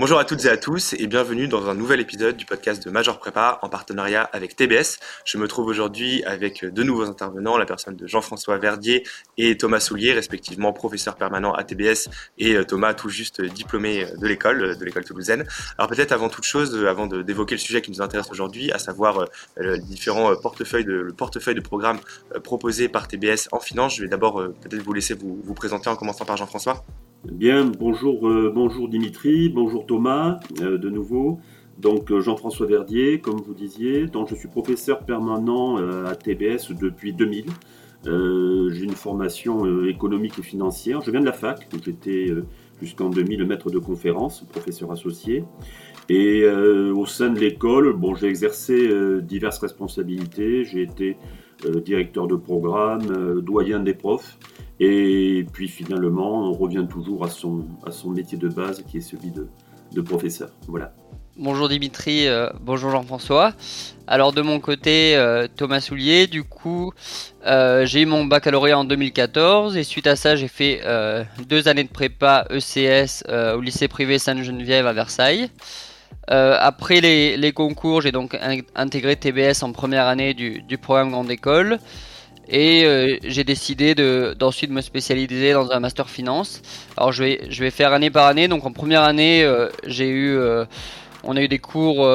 [0.00, 2.88] Bonjour à toutes et à tous et bienvenue dans un nouvel épisode du podcast de
[2.88, 5.00] Major Prépa en partenariat avec TBS.
[5.24, 9.02] Je me trouve aujourd'hui avec deux nouveaux intervenants, la personne de Jean-François Verdier
[9.38, 14.26] et Thomas Soulier, respectivement professeur permanent à TBS et euh, Thomas tout juste diplômé de
[14.28, 15.44] l'école, de l'école toulousaine.
[15.78, 19.18] Alors peut-être avant toute chose, avant d'évoquer le sujet qui nous intéresse aujourd'hui, à savoir
[19.18, 19.26] euh,
[19.56, 21.98] les différents portefeuilles de, le portefeuille de programmes
[22.36, 25.96] euh, proposés par TBS en finance, je vais d'abord peut-être vous laisser vous présenter en
[25.96, 26.84] commençant par Jean-François.
[27.24, 31.40] Bien, bonjour, euh, bonjour Dimitri, bonjour Thomas, euh, de nouveau.
[31.76, 37.12] Donc euh, Jean-François Verdier, comme vous disiez, donc je suis professeur permanent à TBS depuis
[37.12, 37.46] 2000.
[38.04, 41.00] J'ai une formation économique et financière.
[41.00, 42.32] Je viens de la fac, où j'étais
[42.80, 45.44] jusqu'en 2000 maître de conférence, professeur associé.
[46.08, 48.88] Et au sein de l'école, bon, j'ai exercé
[49.20, 50.64] diverses responsabilités.
[50.64, 51.16] J'ai été
[51.84, 54.38] directeur de programme, doyen des profs.
[54.80, 59.00] Et puis finalement, on revient toujours à son, à son métier de base qui est
[59.00, 59.48] celui de,
[59.92, 60.50] de professeur.
[60.66, 60.92] Voilà.
[61.40, 63.52] Bonjour Dimitri, euh, bonjour Jean-François.
[64.08, 66.92] Alors de mon côté, euh, Thomas Soulier, du coup,
[67.46, 70.80] euh, j'ai eu mon baccalauréat en 2014 et suite à ça, j'ai fait
[71.46, 73.22] deux années de prépa ECS
[73.56, 75.48] au lycée privé Sainte-Geneviève à Versailles.
[76.26, 78.36] après les, les concours, j'ai donc
[78.74, 81.78] intégré TBS en première année du, du programme Grande École.
[82.48, 83.94] Et euh, j'ai décidé
[84.34, 86.62] d'ensuite me spécialiser dans un master finance.
[86.96, 88.48] Alors je vais, je vais faire année par année.
[88.48, 90.64] Donc en première année, euh, j'ai eu, euh,
[91.24, 92.08] on a eu des cours,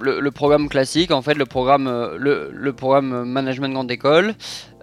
[0.00, 1.84] le, programme classique, en fait, le programme,
[2.18, 4.34] le, le programme management grande école.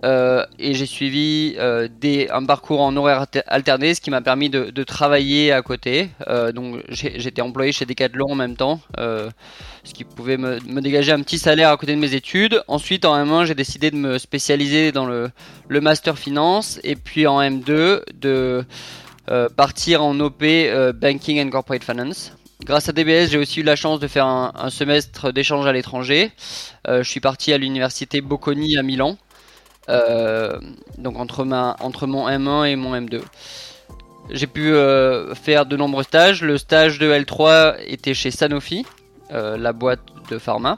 [0.04, 4.50] Euh, et j'ai suivi euh, des, un parcours en horaire alterné, ce qui m'a permis
[4.50, 6.10] de, travailler à côté.
[6.28, 11.12] Euh, donc j'étais employé chez Decathlon en même temps, ce qui pouvait me, me, dégager
[11.12, 12.64] un petit salaire à côté de mes études.
[12.68, 15.30] Ensuite, en M1, j'ai décidé de me spécialiser dans le,
[15.68, 18.66] le, master finance, et puis en M2 de
[19.56, 20.44] partir en OP
[20.96, 22.34] Banking and Corporate Finance.
[22.66, 26.32] Grâce à DBS, j'ai aussi eu la chance de faire un, semestre d'échange à l'étranger.
[26.88, 29.18] je suis parti à l'université Bocconi à Milan.
[29.90, 30.60] Euh,
[30.98, 33.22] donc entre, mon M1 et mon M2.
[34.30, 36.42] J'ai pu euh, faire de nombreux stages.
[36.42, 38.86] Le stage de L3 était chez Sanofi,
[39.32, 40.78] euh, la boîte de pharma.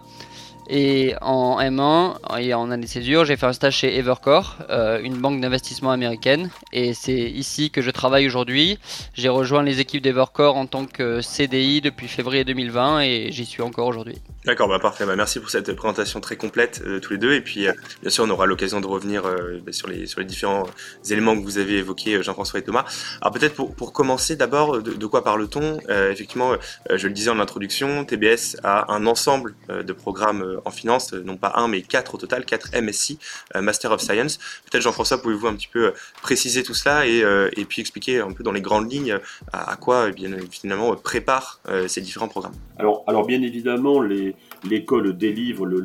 [0.69, 5.00] Et en M1 et en année de césure, j'ai fait un stage chez Evercore, euh,
[5.03, 6.50] une banque d'investissement américaine.
[6.72, 8.79] Et c'est ici que je travaille aujourd'hui.
[9.13, 13.62] J'ai rejoint les équipes d'Evercore en tant que CDI depuis février 2020 et j'y suis
[13.62, 14.16] encore aujourd'hui.
[14.46, 15.06] D'accord, bah parfait.
[15.06, 17.34] Bah merci pour cette présentation très complète euh, tous les deux.
[17.34, 20.63] Et puis, euh, bien sûr, on aura l'occasion de revenir bah, sur, les, différents
[21.09, 22.85] éléments que vous avez évoqués, Jean-François et Thomas.
[23.22, 25.79] Alors peut-être pour, pour commencer d'abord, de, de, quoi parle-t-on?
[26.12, 26.53] Effectivement,
[26.90, 31.53] je le disais en introduction, TBS a un ensemble de programmes en finance, non pas
[31.56, 33.19] un mais quatre au total, quatre MSI,
[33.56, 34.38] euh, Master of Science.
[34.69, 35.91] Peut-être Jean-François, pouvez-vous un petit peu euh,
[36.22, 39.18] préciser tout cela et, euh, puis expliquer un peu dans les grandes lignes
[39.52, 45.79] à, quoi bien, finalement prépare ces différents programmes alors, alors bien évidemment, l'école délivre le,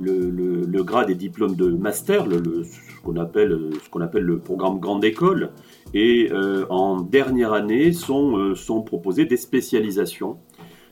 [0.00, 5.04] le, le, grade et diplôme de master, ce qu'on appelle, qu'on appelle le programme grande
[5.04, 5.50] école.
[5.94, 6.30] Et
[6.68, 10.38] en dernière année sont, sont proposées des spécialisations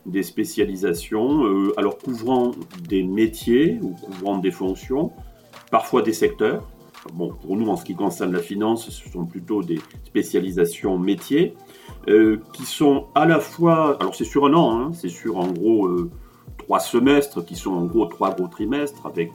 [0.06, 2.52] des spécialisations, euh, alors couvrant
[2.88, 5.12] des métiers ou couvrant des fonctions,
[5.70, 6.66] parfois des secteurs.
[7.12, 11.54] Bon, pour nous, en ce qui concerne la finance, ce sont plutôt des spécialisations métiers
[12.08, 15.48] euh, qui sont à la fois, alors c'est sur un an, hein, c'est sur en
[15.48, 16.10] gros euh,
[16.58, 19.30] trois semestres qui sont en gros trois gros trimestres avec,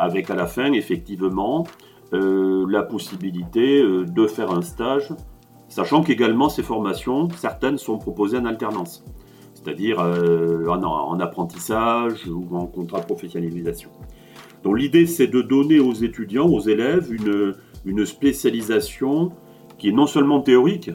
[0.00, 1.66] avec à la fin effectivement
[2.12, 5.12] la possibilité de faire un stage
[5.74, 9.04] Sachant qu'également ces formations, certaines sont proposées en alternance,
[9.64, 13.90] c'est-à-dire euh, en, apprentissage ou en contrat de professionnalisation.
[14.62, 17.54] Donc l'idée c'est de donner aux étudiants, aux élèves, une,
[17.84, 19.32] une spécialisation
[19.78, 20.90] qui est non seulement théorique,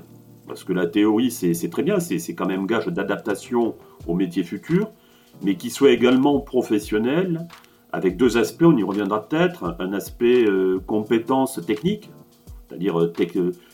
[0.47, 3.75] parce que la théorie c'est très bien, c'est quand même gage d'adaptation
[4.07, 4.91] au métier futur,
[5.44, 7.47] mais qui soit également professionnelle,
[7.91, 12.12] avec deux aspects, on y reviendra peut-être, un aspect euh, compétence technique,
[12.68, 13.12] c'est-à-dire euh,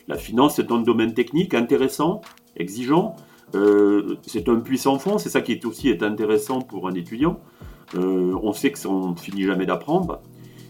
[0.07, 2.21] la finance, c'est un domaine technique intéressant,
[2.55, 3.15] exigeant.
[3.53, 7.39] Euh, c'est un puissant fond, c'est ça qui est aussi est intéressant pour un étudiant.
[7.95, 10.21] Euh, on sait qu'on ne finit jamais d'apprendre.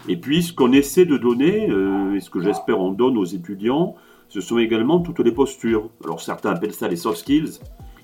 [0.07, 1.68] Et puis, ce qu'on essaie de donner,
[2.16, 3.95] et ce que j'espère on donne aux étudiants,
[4.30, 5.89] ce sont également toutes les postures.
[6.04, 7.60] Alors, certains appellent ça les soft skills,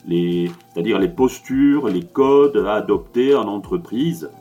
[0.08, 4.32] c'est-à-dire les postures, les codes à adopter en entreprise,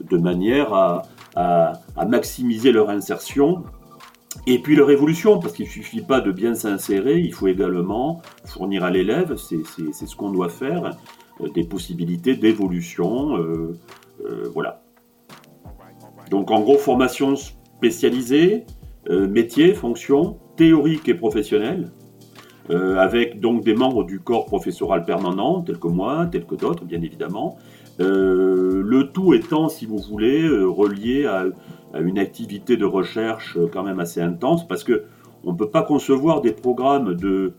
[0.00, 3.64] de manière à maximiser leur insertion
[4.46, 8.22] et puis leur évolution, parce qu'il ne suffit pas de bien s'insérer, il faut également
[8.44, 10.96] fournir à l'élève, c'est ce qu'on doit faire,
[11.40, 13.36] euh, des possibilités d'évolution.
[13.36, 13.78] Euh,
[14.24, 14.82] euh, voilà.
[16.30, 18.64] Donc en gros, formation spécialisée,
[19.08, 21.90] métier, fonction, théorique et professionnelle.
[22.70, 27.00] avec donc des membres du corps professoral permanent, tels que moi, tels que d'autres, bien
[27.00, 27.56] évidemment.
[27.98, 31.46] le tout étant, si vous voulez, relié à,
[31.94, 35.04] une activité de recherche quand même assez intense, parce que
[35.44, 37.54] on ne peut pas concevoir des programmes de,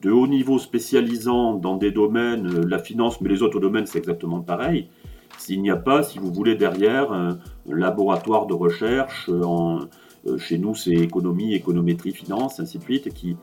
[0.00, 3.98] de haut niveau spécialisant dans des domaines, euh, la finance, mais les autres domaines, c'est
[3.98, 4.88] exactement pareil.
[5.38, 9.78] S'il n'y a pas, si vous voulez, derrière un, laboratoire de recherche, euh,
[10.26, 13.36] euh, chez nous c'est économie, économétrie, finance, ainsi de suite, qui,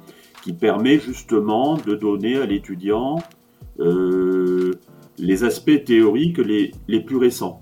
[0.44, 3.18] qui permet justement de donner à l'étudiant
[5.18, 7.62] les aspects théoriques les, les plus récents.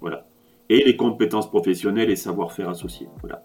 [0.00, 0.29] Voilà.
[0.70, 3.08] Et les compétences professionnelles et savoir-faire associés.
[3.20, 3.44] Voilà.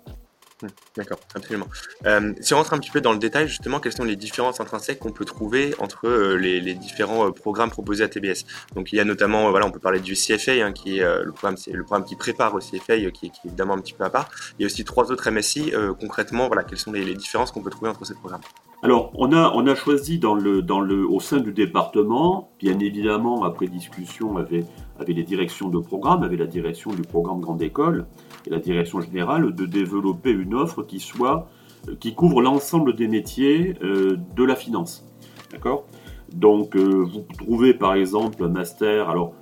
[0.61, 1.67] Mmh, d'accord, absolument.
[2.05, 4.61] Euh, si on rentre un petit peu dans le détail, justement, quelles sont les différences
[4.61, 8.95] intrinsèques qu'on peut trouver entre euh, les, différents euh, programmes proposés à TBS Donc, il
[8.95, 11.83] y a notamment, voilà, on peut parler du CFA, hein, qui est le programme, le
[11.83, 14.29] programme qui prépare au CFA, qui, est évidemment un petit peu à part.
[14.57, 15.73] Il y a aussi trois autres MSI.
[15.99, 18.41] concrètement, voilà, quelles sont les, différences qu'on peut trouver entre ces programmes?
[18.83, 24.65] Alors, on a, choisi au sein du département, bien évidemment, après discussion avec,
[24.99, 28.05] avec les directions de programme, avec la direction du programme Grande École,
[28.45, 31.47] et la direction générale de développer une offre qui soit
[31.87, 35.05] euh, qui couvre l'ensemble des métiers euh, de la finance.
[35.51, 35.85] D'accord?
[36.33, 39.33] Donc euh, vous trouvez par exemple un master, alors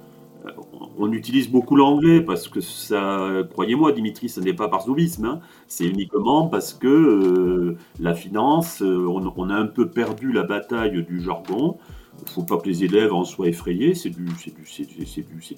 [0.97, 5.39] on utilise beaucoup l'anglais parce que ça, croyez-moi Dimitri, ce n'est pas par zoubisme, hein.
[5.67, 11.77] c'est uniquement parce que la finance, on, a un peu perdu la bataille du jargon.
[12.19, 14.27] Il ne faut pas que les élèves en soient effrayés, c'est du,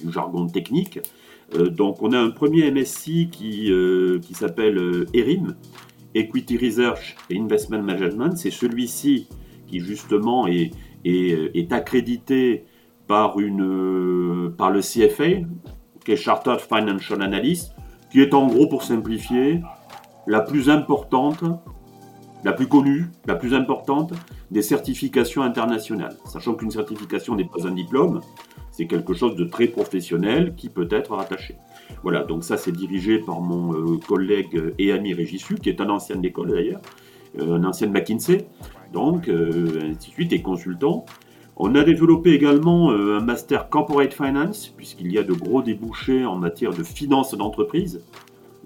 [0.10, 1.00] jargon technique.
[1.54, 5.56] Euh, donc on a un premier MSI qui, euh, s'appelle euh, ERIM,
[6.16, 8.38] Equity Research et Investment Management.
[8.38, 9.28] C'est celui-ci
[9.68, 10.72] qui justement est,
[11.72, 12.66] accrédité
[13.07, 15.46] par, une, par le CFA,
[16.04, 17.74] qui est Chartered Financial Analyst,
[18.12, 19.62] qui est en gros, pour simplifier,
[20.28, 21.44] la plus importante,
[22.44, 24.13] la plus connue, la plus importante
[24.52, 26.16] des certifications internationales.
[26.25, 28.22] Sachant qu'une certification n'est pas un diplôme,
[28.72, 31.56] c'est quelque chose de très professionnel qui peut être rattaché.
[32.04, 35.90] Voilà, donc ça c'est dirigé par mon euh, collègue et ami Régissu, qui est un
[35.90, 36.81] ancien de l'école d'ailleurs,
[37.40, 38.48] euh, un ancien de McKinsey,
[38.92, 41.06] donc euh, ainsi de suite, et consultant.
[41.57, 46.36] On a développé également un master corporate finance, puisqu'il y a de gros débouchés en
[46.36, 48.02] matière de finance d'entreprise,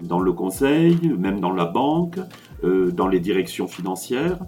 [0.00, 2.18] dans le conseil, même dans la banque,
[2.64, 4.38] dans les directions financières.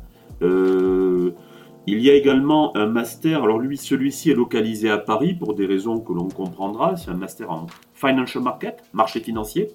[1.89, 5.67] Il y a également un master, alors lui, celui-ci est localisé à Paris pour des
[5.67, 6.97] raisons que l'on comprendra.
[6.97, 9.69] C'est un master en financial market, marché financier,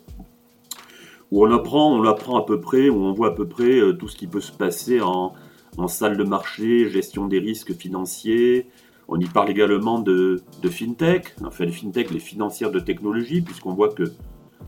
[1.31, 3.91] où on apprend, on apprend à peu près, où on voit à peu près euh,
[3.91, 5.33] tout ce qui peut se passer en,
[5.85, 8.65] salle de marché, gestion des risques financiers.
[9.07, 13.89] On y parle également de, fintech, enfin les fintech, les financières de technologie, puisqu'on voit
[13.89, 14.03] que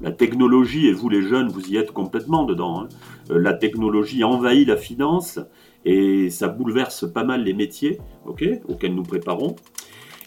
[0.02, 2.90] la technologie, et vous les jeunes, vous y êtes complètement dedans, hein.
[3.32, 5.40] euh, la technologie envahit la finance
[5.84, 9.56] et ça bouleverse pas mal les métiers auxquels nous préparons.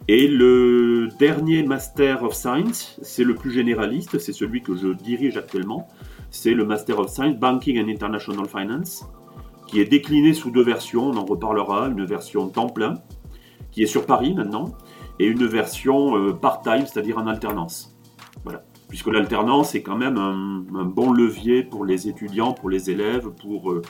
[0.09, 5.37] Et le dernier Master of Science, c'est le plus généraliste, c'est celui que je dirige
[5.37, 5.87] actuellement.
[6.31, 9.05] C'est le Master of Science Banking and International Finance,
[9.73, 12.97] qui est décliné sous deux versions, on en reparlera, une version temps plein,
[13.71, 14.75] qui est sur Paris maintenant,
[15.19, 17.97] et une version euh, part-time, c'est-à-dire en alternance.
[18.45, 18.65] Voilà.
[18.91, 23.73] Puisque l'alternance est quand même un, bon levier pour les étudiants, pour les élèves, pour
[23.73, 23.81] euh,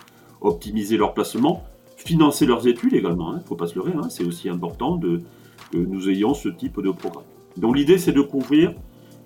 [0.41, 1.65] optimiser leur placement,
[1.97, 4.95] financer leurs études également, il hein, ne faut pas se leurrer, hein, c'est aussi important
[4.95, 5.21] de,
[5.73, 7.25] que nous ayons ce type de programme.
[7.57, 8.73] Donc l'idée c'est de couvrir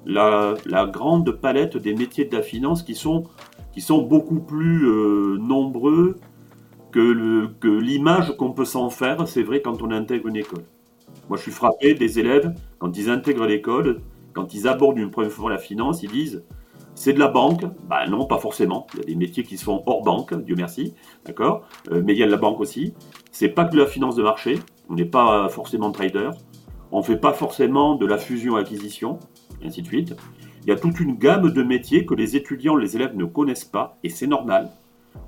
[0.07, 0.54] la,
[0.90, 3.28] grande palette des métiers de la finance qui sont,
[4.09, 6.16] beaucoup plus euh, nombreux
[7.61, 10.65] que, l'image qu'on peut s'en faire, c'est vrai, quand on intègre une école.
[11.29, 14.00] Moi je suis frappé des élèves, quand ils intègrent l'école,
[14.33, 16.45] quand ils abordent une première fois la finance, ils disent
[16.95, 18.87] c'est de la banque Ben non, pas forcément.
[18.95, 20.95] Il y a des métiers qui se font hors banque, Dieu merci,
[21.26, 22.95] d'accord euh, Mais il y a de la banque aussi.
[23.33, 24.59] C'est pas que de la finance de marché.
[24.88, 26.31] On n'est pas forcément trader.
[26.93, 29.19] On fait pas forcément de la fusion-acquisition,
[29.61, 30.15] et ainsi de suite.
[30.62, 33.65] Il y a toute une gamme de métiers que les étudiants, les élèves ne connaissent
[33.65, 34.71] pas, et c'est normal,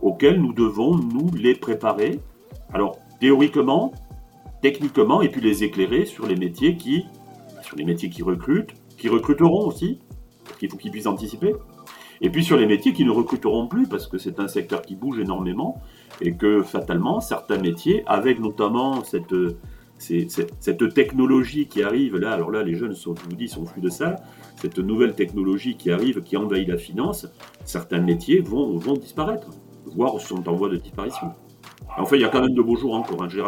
[0.03, 2.21] auxquels nous devons nous les préparer.
[2.73, 3.93] Alors, théoriquement,
[4.63, 7.05] techniquement, et puis les éclairer sur les métiers qui,
[7.63, 10.01] sur les métiers qui recrutent, qui recruteront aussi,
[10.59, 11.55] qu'il faut qu'ils puissent anticiper.
[12.21, 14.97] Et puis sur les métiers qui ne recruteront plus, parce que c'est un secteur qui
[14.97, 15.81] bouge énormément,
[16.21, 19.35] et que fatalement, certains métiers, avec notamment cette,
[19.99, 23.81] cette, technologie qui arrive là, alors là les jeunes, sont, je vous dis, sont fous
[23.81, 24.17] de ça,
[24.57, 27.29] cette nouvelle technologie qui arrive, qui envahit la finance,
[27.65, 29.49] certains métiers vont, vont disparaître,
[29.95, 31.33] voire sont en voie de disparition.
[31.99, 33.41] Enfin, il y a quand même de beaux jours encore, hein, je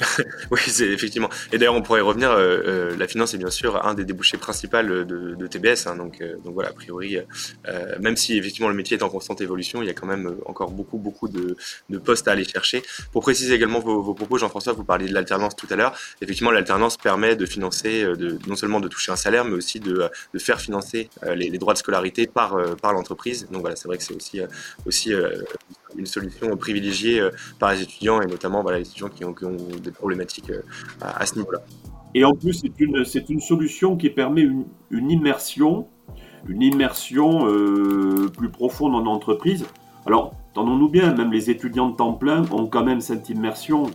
[0.50, 1.28] oui, c'est effectivement.
[1.52, 2.30] Et d'ailleurs, on pourrait revenir.
[2.30, 5.86] Euh, euh, la finance est bien sûr un des débouchés principaux de, de TBS.
[5.86, 9.08] Hein, donc, euh, donc voilà, a priori, euh, même si effectivement le métier est en
[9.08, 11.56] constante évolution, il y a quand même encore beaucoup, beaucoup de,
[11.88, 12.82] de postes à aller chercher.
[13.12, 15.96] Pour préciser également vos, vos propos, Jean-François, vous parliez de l'alternance tout à l'heure.
[16.22, 20.08] Effectivement, l'alternance permet de financer, de, non seulement de toucher un salaire, mais aussi de,
[20.32, 23.48] de faire financer les, les, droits de scolarité par, par l'entreprise.
[23.50, 24.40] Donc voilà, c'est vrai que c'est aussi,
[24.86, 25.12] aussi
[25.96, 29.90] une solution privilégiée euh, par les étudiants et notamment voilà, les étudiants qui ont, des
[29.90, 30.62] problématiques euh,
[31.00, 31.60] à, ce niveau-là.
[32.14, 32.62] Et en plus,
[33.04, 35.86] c'est une, solution qui permet une, immersion,
[36.48, 39.64] une immersion euh, plus profonde en entreprise.
[40.06, 43.90] Alors, tenons-nous bien, même les étudiants de temps plein ont quand même cette immersion.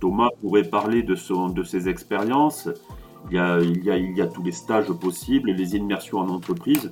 [0.00, 2.68] Thomas pourrait parler de, ses expériences.
[3.30, 6.90] Il, y a, il y a tous les stages possibles, les immersions en entreprise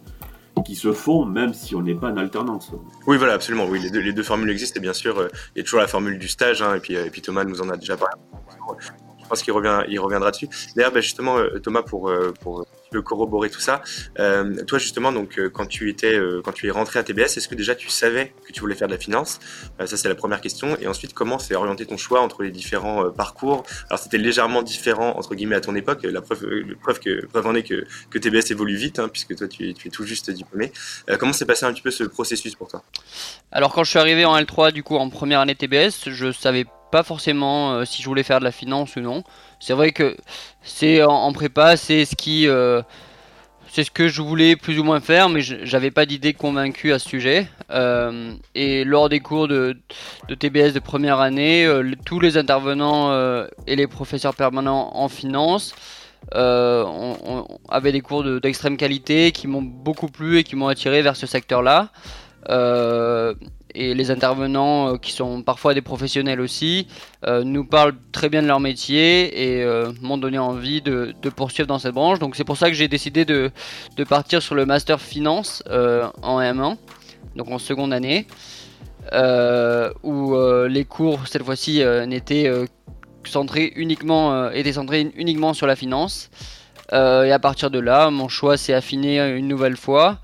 [0.65, 2.73] qui se font même si on n'est pas en alternance.
[3.07, 3.67] Oui, voilà, absolument.
[3.67, 5.81] Oui, les deux, les deux formules existent et bien sûr, euh, il y a toujours
[5.81, 7.97] la formule du stage hein, et, puis, euh, et puis Thomas nous en a déjà
[7.97, 8.15] parlé.
[9.23, 9.55] Je pense qu'il
[9.89, 10.49] il reviendra dessus.
[10.75, 12.67] D'ailleurs, ben, justement, euh, Thomas, pour, pour
[12.99, 13.83] corroborer tout ça.
[14.19, 17.37] Euh, toi justement, donc euh, quand tu étais, euh, quand tu es rentré à TBS,
[17.37, 19.39] est-ce que déjà tu savais que tu voulais faire de la finance?
[19.85, 20.77] Ça c'est la première question.
[20.81, 23.65] Et ensuite, comment s'est orienté ton choix entre les différents parcours?
[23.89, 26.03] Alors c'était légèrement différent entre guillemets à ton époque.
[26.03, 26.45] La preuve,
[26.83, 29.75] preuve que preuve en est que, que TBS évolue vite, hein, puisque toi tu es,
[29.75, 30.73] tu es tout juste diplômé.
[31.19, 32.83] comment s'est passé un petit peu ce processus pour toi?
[33.53, 36.65] Alors quand je suis arrivé en L3 du coup en première année TBS, je savais
[36.91, 39.23] pas forcément si je voulais faire de la finance ou non.
[39.61, 40.17] C'est vrai que
[40.63, 42.81] c'est en, prépa, c'est ce qui, euh,
[43.69, 46.99] c'est ce que je voulais plus ou moins faire, mais j'avais pas d'idée convaincue à
[46.99, 47.47] ce sujet.
[47.71, 49.77] Euh, et lors des cours de,
[50.29, 53.13] TBS de première année, euh, tous les intervenants
[53.67, 55.75] et les professeurs permanents en finance
[56.33, 61.27] avaient des cours d'extrême qualité qui m'ont beaucoup plu et qui m'ont attiré vers ce
[61.27, 61.91] secteur-là
[63.75, 66.87] et les intervenants euh, qui sont parfois des professionnels aussi
[67.27, 71.67] euh, nous parlent très bien de leur métier et euh, m'ont donné envie de, poursuivre
[71.67, 72.19] dans cette branche.
[72.19, 73.51] Donc c'est pour ça que j'ai décidé de,
[74.09, 76.77] partir sur le master finance en M1,
[77.37, 78.27] donc en seconde année,
[80.03, 80.35] où
[80.69, 82.51] les cours cette fois-ci n'étaient
[83.25, 86.31] centrés uniquement, étaient centrés uniquement sur la finance.
[86.93, 86.97] et
[87.31, 90.19] à partir de là, mon choix s'est affiné une nouvelle fois.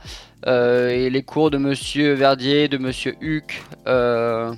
[0.47, 4.53] Euh, et les cours de Monsieur Verdier, de Monsieur Huck euh,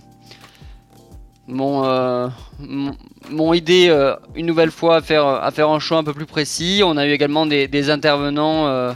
[1.47, 2.29] m'ont euh,
[3.55, 3.89] aidé
[4.35, 6.83] une nouvelle fois à faire, un choix un peu plus précis.
[6.85, 8.95] On a eu également des, intervenants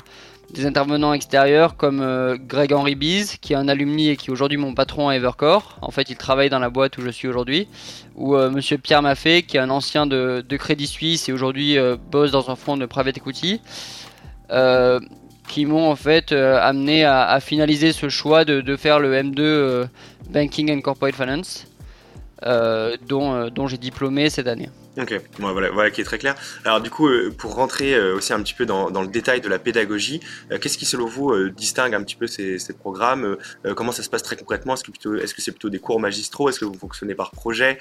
[0.53, 4.59] des intervenants extérieurs comme Greg Henry Bees, qui est un alumni et qui est aujourd'hui
[4.59, 5.79] mon patron à Evercore.
[5.81, 7.69] En fait, il travaille dans la boîte où je suis aujourd'hui.
[8.17, 11.79] Ou Monsieur Pierre Maffé, qui est un ancien de Crédit Suisse et aujourd'hui
[12.11, 13.63] bosse dans un fonds de private equity
[15.53, 19.85] qui m'ont en fait euh, amené à, finaliser ce choix de, faire le M2 euh,
[20.31, 21.67] Banking and Corporate Finance,
[23.09, 24.71] dont, dont j'ai diplômé cette année.
[24.99, 26.35] Ok, voilà, voilà qui est très clair.
[26.67, 27.09] Alors du coup,
[27.39, 30.21] pour rentrer aussi un petit peu dans, le détail de la pédagogie,
[30.61, 33.37] qu'est-ce qui selon vous distingue un petit peu ces, programmes
[33.75, 34.75] Comment ça se passe très concrètement?
[34.75, 36.49] Est-ce que c'est -ce c'est plutôt des cours magistraux?
[36.51, 37.79] Est-ce que vous fonctionnez par projet?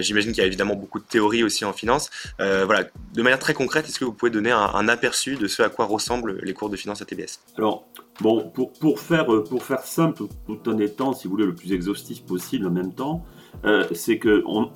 [0.00, 2.10] J'imagine qu'il y a évidemment beaucoup de théorie aussi en finance.
[2.38, 5.68] voilà, de manière très concrète, est-ce que vous pouvez donner un, aperçu de ce à
[5.68, 7.86] quoi ressemblent les cours de finance à TBS Alors,
[8.20, 11.72] bon, pour, pour, faire, pour faire simple, tout en étant, si vous voulez, le plus
[11.72, 13.24] exhaustif possible en même temps,
[13.64, 14.70] euh, c'est qu'on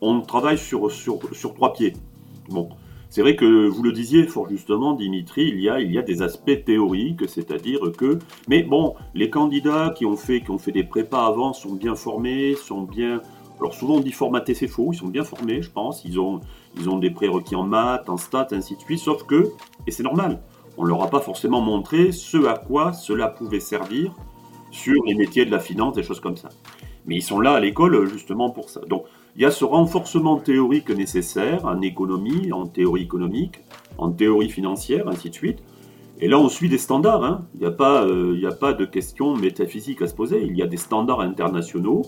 [0.00, 1.94] on, travaille sur, sur, sur trois pieds.
[2.48, 2.68] Bon,
[3.10, 6.02] c'est vrai que vous le disiez fort justement, Dimitri, il y a, il y a
[6.02, 10.72] des aspects théoriques, c'est-à-dire que, mais bon, les candidats qui ont fait, qui ont fait
[10.72, 13.22] des prépas avant sont bien formés, sont bien,
[13.60, 16.40] alors souvent on dit formaté c'est faux, ils sont bien formés, je pense, ils ont,
[16.78, 19.52] ils ont des prérequis en maths, en stats, ainsi de suite, sauf que,
[19.86, 20.42] et c'est normal,
[20.76, 24.14] on leur a pas forcément montré ce à quoi cela pouvait servir
[24.70, 26.50] sur les métiers de la finance, des choses comme ça.
[27.06, 28.80] Mais ils sont là à l'école justement pour ça.
[28.88, 29.04] Donc
[29.36, 33.60] il y a ce renforcement théorique nécessaire en économie, en théorie économique,
[33.96, 35.58] en théorie financière, ainsi de suite.
[36.20, 37.24] Et là, on suit des standards.
[37.24, 37.46] Hein.
[37.54, 40.42] Il n'y a, pas, euh, a pas de questions métaphysiques à se poser.
[40.42, 42.02] Il y a des standards internationaux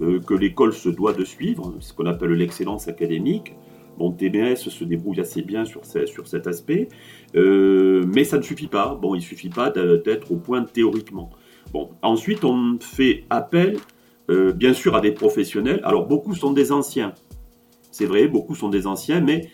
[0.00, 3.54] euh, que l'école se doit de suivre, ce qu'on appelle l'excellence académique.
[3.98, 6.88] Bon, TBS se débrouille assez bien sur, sur cet aspect,
[7.34, 8.94] euh, mais ça ne suffit pas.
[8.94, 11.30] Bon, il ne suffit pas d'être au point théoriquement.
[11.72, 13.78] Bon, ensuite, on fait appel
[14.30, 15.80] euh, bien sûr à des professionnels.
[15.84, 17.14] Alors beaucoup sont des anciens.
[17.90, 19.48] C'est vrai, beaucoup sont des anciens, mais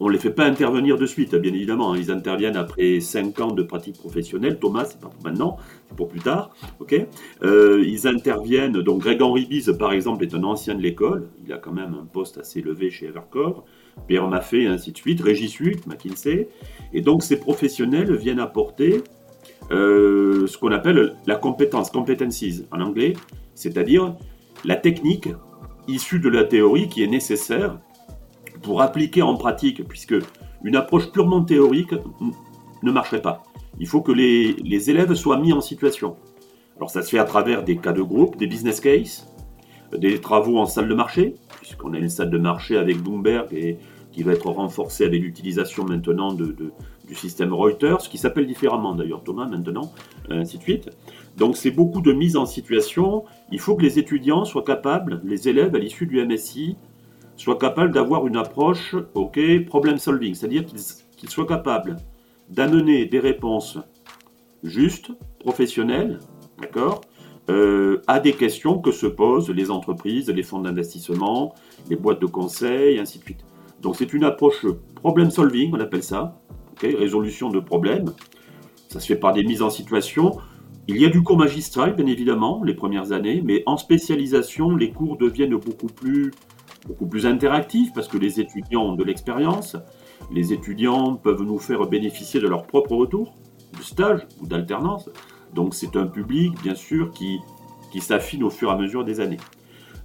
[0.00, 1.94] on ne les fait pas intervenir de suite, bien évidemment.
[1.94, 4.58] Ils interviennent après 5 ans de pratique professionnelle.
[4.58, 5.56] Thomas, c'est pas pour maintenant,
[5.88, 6.54] c'est pour plus tard.
[7.42, 8.80] euh, ils interviennent.
[8.80, 11.28] Donc, Greg-Henri Bise, par exemple, est un ancien de l'école.
[11.44, 13.64] Il a quand même un poste assez élevé chez Evercore.
[14.06, 15.20] Pierre Maffé, ainsi de suite.
[15.20, 16.48] Régis Huck, McKinsey.
[16.92, 19.02] Et donc, ces professionnels viennent apporter
[19.70, 23.14] euh, ce qu'on appelle la compétence, competencies en anglais,
[23.58, 24.14] c'est-à-dire
[24.64, 25.28] la technique
[25.88, 27.80] issue de la théorie qui est nécessaire
[28.62, 30.14] pour appliquer en pratique, puisque
[30.62, 31.92] une approche purement théorique
[32.84, 33.42] ne marcherait pas.
[33.80, 36.16] Il faut que les, élèves soient mis en situation.
[36.76, 39.26] Alors ça se fait à travers des cas de groupe, des business cases,
[39.96, 43.48] des travaux en salle de marché, puisqu'on a une salle de marché avec Bloomberg
[44.12, 49.48] qui va être renforcée avec l'utilisation maintenant du système Reuters, qui s'appelle différemment d'ailleurs Thomas
[49.48, 49.92] maintenant,
[50.30, 50.90] ainsi de suite.
[51.38, 53.24] Donc c'est beaucoup de mise en situation.
[53.52, 56.76] Il faut que les étudiants soient capables, les élèves à l'issue du MSI,
[57.36, 60.64] soient capables d'avoir une approche, ok, problem solving, c'est-à-dire
[61.16, 61.96] qu'ils soient capables
[62.50, 63.78] d'amener des réponses
[64.64, 66.18] justes, professionnelles,
[66.60, 67.02] d'accord,
[67.50, 71.54] euh, à des questions que se posent les entreprises, les fonds d'investissement,
[71.88, 73.44] les boîtes de conseil, ainsi de suite.
[73.80, 74.66] Donc c'est une approche
[74.96, 76.36] problem solving, on appelle ça,
[76.82, 78.12] résolution de problèmes.
[78.88, 80.38] Ça se fait par des mises en situation.
[80.90, 84.90] Il y a du cours magistral, bien évidemment, les premières années, mais en spécialisation, les
[84.90, 86.30] cours deviennent beaucoup plus,
[86.86, 89.76] beaucoup plus interactifs parce que les étudiants ont de l'expérience.
[90.32, 93.34] Les étudiants peuvent nous faire bénéficier de leur propre retour,
[93.76, 95.10] de stage ou d'alternance.
[95.54, 97.38] Donc c'est un public, bien sûr, qui,
[97.92, 99.40] qui s'affine au fur et à mesure des années.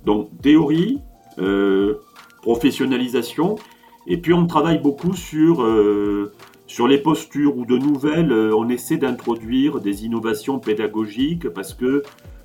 [0.06, 1.00] Donc théorie,
[1.40, 2.02] euh,
[2.42, 3.56] professionnalisation,
[4.06, 6.34] et puis on travaille beaucoup sur, euh,
[6.74, 12.02] sur les postures ou de nouvelles, euh, on essaie d'introduire des innovations pédagogiques parce que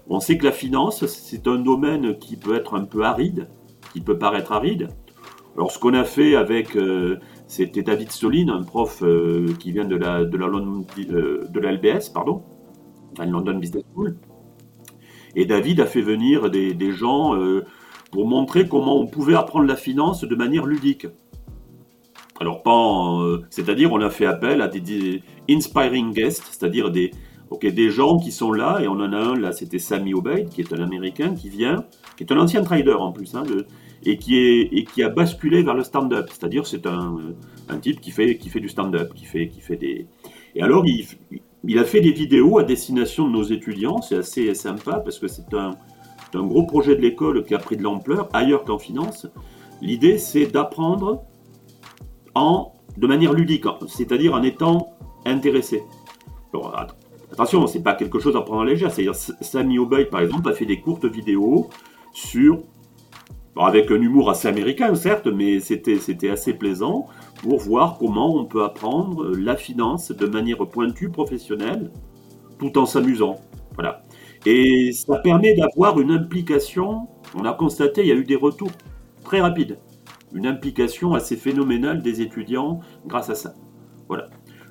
[0.07, 3.49] on sait que la finance, c'est un domaine qui peut être un peu aride,
[3.93, 4.89] qui peut paraître aride.
[5.57, 6.79] Alors ce qu'on a fait avec,
[7.47, 9.03] c'était David Soline, un prof
[9.59, 12.43] qui vient de la, de LBS, pardon,
[13.19, 14.17] London Business School.
[15.35, 17.65] Et David a fait venir des, gens euh,
[18.11, 21.07] pour montrer comment on pouvait apprendre la finance de manière ludique.
[22.41, 27.11] Alors, pas euh, c'est-à-dire, on a fait appel à des, inspiring guests, c'est-à-dire des,
[27.63, 30.61] des gens qui sont là, et on en a un là, c'était Sammy Obeid, qui
[30.61, 31.85] est un Américain qui vient,
[32.17, 33.43] qui est un ancien trader en plus, hein,
[34.05, 37.17] et, qui est, et qui a basculé vers le stand-up, c'est-à-dire c'est un,
[37.69, 40.07] un, type qui fait, qui fait du stand-up, qui fait, qui fait des.
[40.55, 41.07] Et alors, il,
[41.65, 45.27] il a fait des vidéos à destination de nos étudiants, c'est assez sympa parce que
[45.27, 45.77] c'est un,
[46.35, 49.27] gros projet de l'école qui a pris de l'ampleur ailleurs qu'en finance.
[49.83, 51.25] L'idée, c'est d'apprendre
[52.97, 54.89] de manière ludique, c'est-à-dire en étant
[55.25, 55.83] intéressé.
[56.53, 56.87] Alors,
[57.33, 58.91] attention, c'est pas quelque chose à prendre en légère.
[58.91, 61.69] C'est-à-dire, Sammy Obey, par exemple, a fait des courtes vidéos
[62.13, 62.63] sur
[63.61, 67.07] avec un humour assez américain, certes, mais c'était assez plaisant
[67.43, 71.91] pour voir comment on peut apprendre la finance de manière pointue, professionnelle,
[72.61, 73.37] tout en s'amusant.
[73.75, 74.05] Voilà.
[74.47, 77.09] Et ça permet d'avoir une implication.
[77.35, 78.71] On a constaté, il y a eu des retours
[79.25, 79.79] très rapides.
[80.33, 83.55] Une implication assez phénoménale des étudiants grâce à ça.
[84.09, 84.29] Voilà.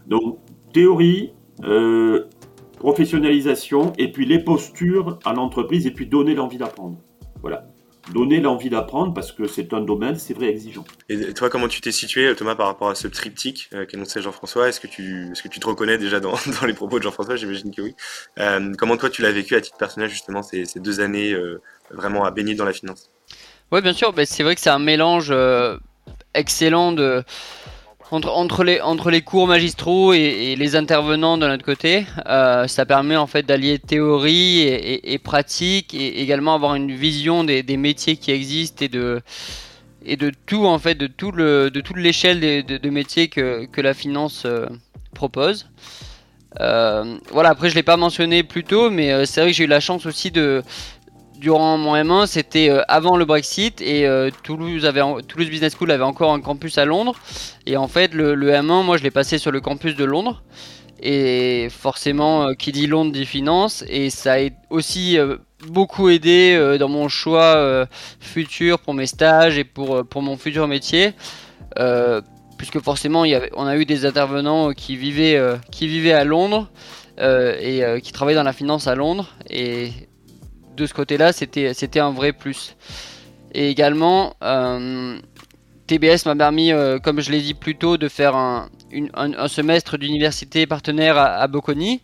[0.08, 0.40] Donc,
[0.74, 2.26] théorie, euh,
[2.78, 6.98] professionnalisation, et puis les postures à l'entreprise, et puis donner l'envie d'apprendre.
[7.42, 7.68] Voilà
[8.14, 10.86] donner l'envie d'apprendre parce que c'est un domaine, c'est vrai, exigeant.
[11.10, 14.70] Et toi, comment tu t'es situé, Thomas, par rapport à ce triptyque euh, qu'annonçait Jean-François?
[14.70, 17.36] Est-ce que, tu, te reconnais déjà dans, dans les propos de Jean-François?
[17.36, 17.96] J'imagine que oui.
[18.40, 21.62] Euh, comment toi, tu l'as vécu à titre personnel, justement, ces, ces deux années euh,
[21.92, 23.10] vraiment à baigner dans la finance?
[23.72, 24.14] Oui, bien sûr.
[24.26, 25.78] C'est vrai que c'est un mélange euh,
[26.34, 26.96] excellent
[28.12, 33.44] entre, les, cours magistraux et, les intervenants de notre côté, euh, ça permet en fait
[33.44, 40.32] d'allier théorie et, pratique et également avoir une vision des, métiers qui existent et de,
[40.46, 44.68] tout en fait, de, toute l'échelle de, métiers que, la finance euh,
[45.14, 45.68] propose.
[46.58, 49.82] Voilà, après je l'ai pas mentionné plus tôt, mais c'est vrai que j'ai eu la
[49.82, 50.64] chance aussi de,
[51.40, 54.90] durant mon M1, c'était euh, avant le Brexit et euh, Toulouse,
[55.38, 57.16] Business School avait encore un campus à Londres.
[57.66, 60.44] Et en fait, le, M1, moi, je l'ai passé sur le campus de Londres.
[61.00, 63.84] Et forcément, euh, qui dit Londres dit finance.
[63.88, 65.18] Et ça a aussi
[65.68, 67.88] beaucoup aidé dans mon choix
[68.20, 71.14] futur pour mes stages et pour, pour mon futur métier.
[72.58, 75.40] puisque forcément, on a eu des intervenants qui vivaient,
[75.72, 76.70] qui vivaient à Londres.
[77.20, 79.30] et qui travaillaient dans la finance à Londres.
[79.50, 79.92] Et
[80.78, 82.78] de ce côté-là, c'était, c'était un vrai plus.
[83.54, 85.18] Et également, euh,
[85.88, 88.70] TBS m'a permis, euh, comme je l'ai dit plus tôt, de faire un,
[89.48, 92.02] semestre d'université partenaire à, Bocconi.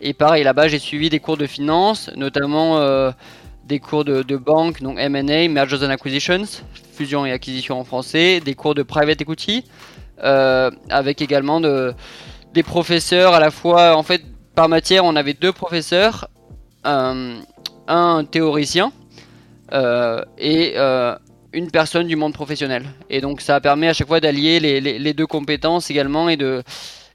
[0.00, 3.12] Et pareil, là-bas, j'ai suivi des cours de finance, notamment euh,
[3.64, 6.44] des cours de, banque, donc M&A, Mergers and Acquisitions,
[6.92, 9.64] fusion et acquisition en français, des cours de private equity,
[10.18, 11.94] avec également de,
[12.52, 14.22] des professeurs à la fois, en fait,
[14.54, 16.28] par matière, on avait deux professeurs
[17.88, 18.92] un théoricien
[19.72, 21.14] euh, et euh,
[21.52, 22.84] une personne du monde professionnel.
[23.10, 26.62] Et donc ça permet à chaque fois d'allier les, deux compétences également et de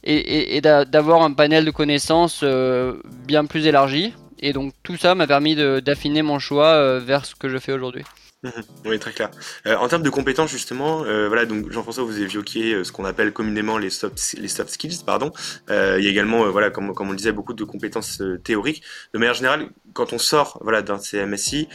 [0.03, 2.95] et, d'avoir un panel de connaissances euh,
[3.27, 4.13] bien plus élargi.
[4.39, 8.03] Et donc tout ça m'a permis d'affiner mon choix vers ce que je fais aujourd'hui.
[8.43, 8.51] Mhm.
[8.86, 9.29] oui, très clair.
[9.67, 13.77] En termes de compétences, justement, euh, voilà, donc Jean-François, vous évoquiez ce qu'on appelle communément
[13.77, 15.31] les soft, les soft skills, pardon.
[15.69, 18.81] Il y a également, voilà, comme, comme on le disait, beaucoup de compétences théoriques.
[19.13, 21.67] De manière générale, quand on sort, voilà, d'un CMSI,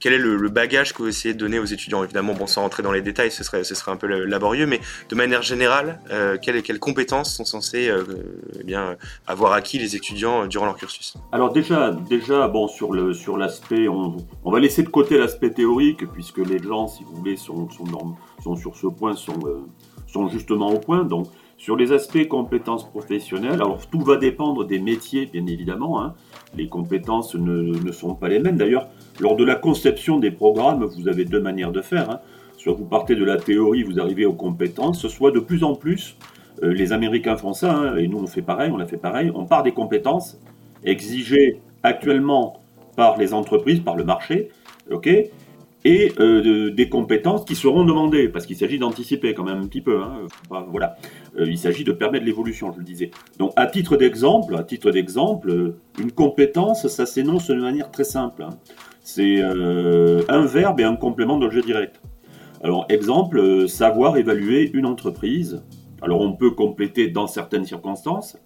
[0.00, 2.04] quel est le, bagage que vous essayez de donner aux étudiants?
[2.04, 4.80] Évidemment, bon, sans rentrer dans les détails, ce serait, ce serait un peu laborieux, mais
[5.08, 6.00] de manière générale,
[6.42, 7.90] quelles, quelles compétences sont censées,
[8.60, 11.14] eh bien, avoir acquis les étudiants durant leur cursus?
[11.32, 16.38] Alors déjà, déjà, bon, sur sur l'aspect, on, va laisser de côté l'aspect théorique puisque
[16.38, 17.68] les gens, si vous voulez, sont,
[18.42, 19.60] sont, sur ce point, sont, euh,
[20.06, 21.04] sont justement au point.
[21.04, 26.02] Donc, sur les aspects compétences professionnelles, alors tout va dépendre des métiers, bien évidemment.
[26.02, 26.14] Hein.
[26.56, 28.56] Les compétences ne, ne, sont pas les mêmes.
[28.56, 28.88] D'ailleurs,
[29.20, 32.10] lors de la conception des programmes, vous avez deux manières de faire.
[32.10, 32.20] Hein.
[32.56, 36.16] Soit vous partez de la théorie, vous arrivez aux compétences, soit de plus en plus,
[36.62, 39.30] euh, les Américains font ça, hein, et nous on fait pareil, on a fait pareil,
[39.34, 40.38] on part des compétences
[40.84, 42.60] exigées actuellement
[42.96, 44.50] par les entreprises, par le marché,
[45.84, 49.82] et euh, des compétences qui seront demandées, parce qu'il s'agit d'anticiper quand même un petit
[49.82, 50.00] peu.
[50.48, 50.96] Voilà,
[51.38, 53.10] il s'agit de permettre l'évolution, je le disais.
[53.38, 58.04] Donc, à titre d'exemple, à titre d'exemple, euh, une compétence, ça s'énonce de manière très
[58.04, 58.42] simple.
[58.42, 58.50] Hein.
[59.00, 62.00] C'est un verbe et un complément d'objet direct.
[62.62, 65.62] Alors, exemple, savoir évaluer une entreprise.
[66.00, 68.38] Alors, on peut compléter dans certaines circonstances,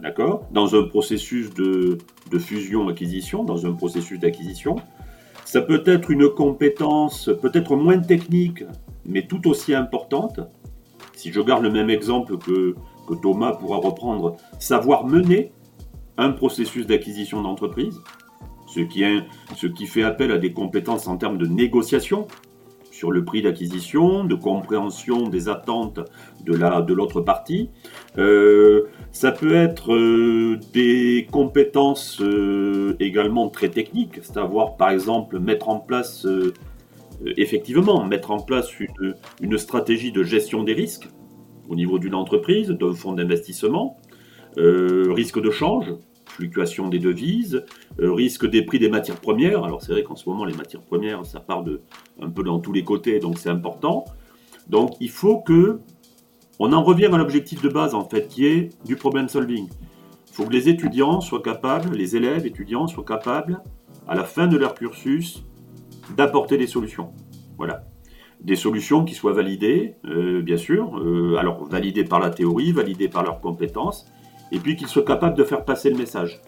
[0.00, 1.98] d'accord, dans un processus de,
[2.30, 4.76] de fusion-acquisition, dans un processus d'acquisition.
[5.44, 8.64] Ça peut être une compétence peut-être moins technique,
[9.04, 10.40] mais tout aussi importante.
[11.16, 12.76] Si je garde le même exemple que,
[13.22, 15.52] Thomas pourra reprendre, savoir mener
[16.18, 18.00] un processus d'acquisition d'entreprise,
[18.66, 19.04] ce qui,
[19.56, 22.26] ce qui fait appel à des compétences en termes de négociation,
[22.96, 26.00] sur le prix d'acquisition, de compréhension des attentes
[26.44, 27.68] de la de l'autre partie.
[28.16, 35.68] Euh, ça peut être euh, des compétences euh, également très techniques, c'est-à-dire par exemple mettre
[35.68, 36.26] en place
[37.36, 38.68] effectivement mettre en place
[39.40, 41.08] une, stratégie de gestion des risques
[41.68, 43.98] au niveau d'une entreprise, d'un fonds d'investissement,
[44.56, 45.92] risque de change,
[46.36, 47.64] fluctuation des devises,
[48.00, 49.64] euh, risque des prix des matières premières.
[49.64, 51.80] Alors c'est vrai qu'en ce moment les matières premières ça part de
[52.20, 54.04] un peu dans tous les côtés, donc c'est important.
[54.68, 55.80] Donc il faut que
[56.58, 59.68] on en revienne à l'objectif de base en fait, qui est du problem solving.
[60.28, 63.62] Il faut que les étudiants soient capables, les élèves étudiants soient capables,
[64.06, 65.42] à la fin de leur cursus,
[66.14, 67.12] d'apporter des solutions.
[67.56, 67.84] Voilà.
[68.40, 73.08] Des solutions qui soient validées, euh, bien sûr, euh, alors validées par la théorie, validées
[73.08, 74.06] par leurs compétences,
[74.52, 76.40] et puis qu'ils soient capables de faire passer le message.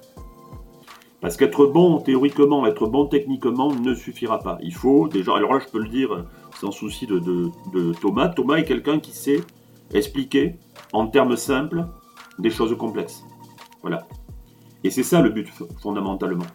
[1.20, 4.58] Parce qu'être bon théoriquement, être bon techniquement ne suffira pas.
[4.62, 6.26] Il faut déjà, alors là je peux le dire
[6.60, 7.50] sans souci de,
[8.00, 9.40] Thomas, Thomas est quelqu'un qui sait
[9.92, 10.56] expliquer
[10.92, 11.86] en termes simples
[12.38, 13.24] des choses complexes.
[13.82, 14.06] Voilà.
[14.84, 15.48] Et c'est ça le but
[15.80, 16.46] fondamentalement.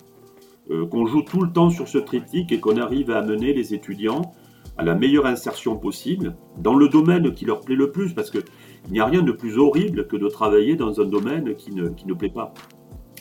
[0.71, 3.73] Euh, qu'on joue tout le temps sur ce triptyque et qu'on arrive à amener les
[3.73, 4.31] étudiants
[4.77, 8.43] à la meilleure insertion possible dans le domaine qui leur plaît le plus, parce qu'il
[8.89, 12.07] n'y a rien de plus horrible que de travailler dans un domaine qui ne, qui
[12.07, 12.53] ne plaît pas.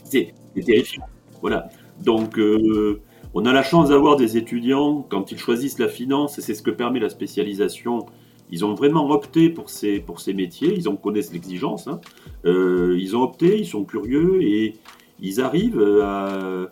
[0.04, 0.32] C'est
[0.64, 1.02] terrifiant.
[1.40, 1.68] Voilà.
[2.00, 3.00] Donc, euh,
[3.34, 6.62] on a la chance d'avoir des étudiants, quand ils choisissent la finance, et c'est ce
[6.62, 8.06] que permet la spécialisation,
[8.50, 12.00] ils ont vraiment opté pour ces, pour ces métiers, ils en connaissent l'exigence, hein.
[12.44, 14.74] euh, ils ont opté, ils sont curieux, et
[15.20, 16.68] ils arrivent à,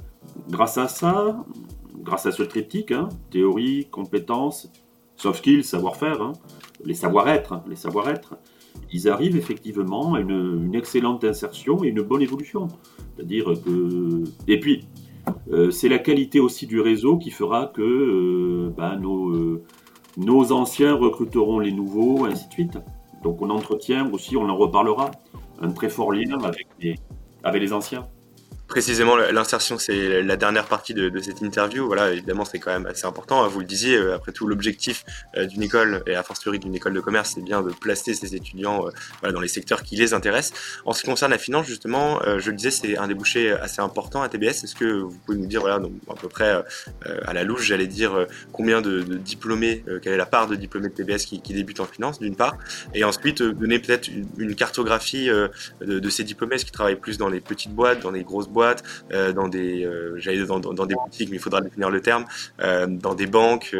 [0.51, 1.45] grâce à ça,
[2.03, 4.71] grâce à ce triptyque, hein, théorie, compétences,
[5.17, 6.33] soft skills, savoir-faire, hein,
[6.85, 8.37] les savoir-être, hein, les savoir-être,
[8.93, 12.69] ils arrivent effectivement à une, excellente insertion et une bonne évolution.
[13.17, 14.25] C'est-à-dire que...
[14.49, 14.87] Et puis,
[15.53, 19.63] euh, c'est la qualité aussi du réseau qui fera que euh, ben, nos, euh,
[20.17, 22.79] nos anciens recruteront les nouveaux, ainsi de suite.
[23.23, 25.11] Donc on entretient aussi, on en reparlera,
[25.61, 26.39] un très fort lien
[27.43, 28.07] avec les anciens.
[28.71, 31.87] Précisément, l'insertion, c'est la dernière partie de, cette interview.
[31.87, 33.47] Voilà, évidemment, c'est quand même assez important.
[33.49, 35.05] Vous le disiez, euh, après tout, l'objectif
[35.37, 38.37] euh, d'une école, et a fortiori d'une école de commerce, c'est bien de placer ces
[38.37, 38.85] étudiants
[39.25, 40.57] euh, dans les secteurs qui les intéressent.
[40.85, 44.23] En ce qui concerne la finance, justement, je le disais, c'est un débouché assez important
[44.23, 44.63] à TBS.
[44.63, 46.63] Est-ce que vous pouvez nous dire, voilà, donc, à peu près
[47.03, 50.95] à la louche, j'allais dire, combien de, diplômés, quelle est la part de diplômés de
[50.95, 52.57] TBS qui, qui débutent en finance, d'une part,
[52.95, 57.29] et ensuite donner peut-être une, cartographie de, de, ces diplômés, est-ce qu'ils travaillent plus dans
[57.29, 58.60] les petites boîtes, dans les grosses boîtes,
[59.13, 62.25] euh, dans des, euh, j'allais dans, dans, des boutiques, mais il faudra définir le terme,
[62.61, 63.75] euh, dans des banques.